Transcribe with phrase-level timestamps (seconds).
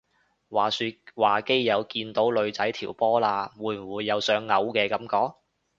[0.49, 5.35] 話說話基友見到女仔條波罅會唔會有想嘔嘅感覺？